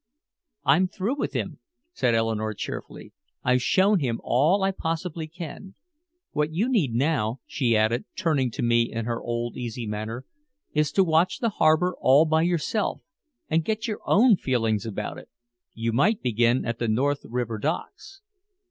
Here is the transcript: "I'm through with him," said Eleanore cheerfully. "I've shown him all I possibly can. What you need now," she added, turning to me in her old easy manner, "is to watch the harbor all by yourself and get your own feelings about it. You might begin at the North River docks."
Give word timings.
"I'm 0.65 0.87
through 0.87 1.17
with 1.19 1.33
him," 1.33 1.59
said 1.93 2.15
Eleanore 2.15 2.55
cheerfully. 2.55 3.13
"I've 3.43 3.61
shown 3.61 3.99
him 3.99 4.19
all 4.23 4.63
I 4.63 4.71
possibly 4.71 5.27
can. 5.27 5.75
What 6.31 6.51
you 6.51 6.67
need 6.69 6.95
now," 6.95 7.39
she 7.45 7.77
added, 7.77 8.05
turning 8.17 8.49
to 8.53 8.63
me 8.63 8.91
in 8.91 9.05
her 9.05 9.21
old 9.21 9.57
easy 9.57 9.85
manner, 9.85 10.25
"is 10.73 10.91
to 10.93 11.03
watch 11.03 11.37
the 11.37 11.49
harbor 11.49 11.95
all 12.01 12.25
by 12.25 12.41
yourself 12.41 13.03
and 13.47 13.63
get 13.63 13.87
your 13.87 13.99
own 14.07 14.37
feelings 14.37 14.87
about 14.87 15.19
it. 15.19 15.29
You 15.75 15.93
might 15.93 16.23
begin 16.23 16.65
at 16.65 16.79
the 16.79 16.87
North 16.87 17.23
River 17.25 17.59
docks." 17.59 18.21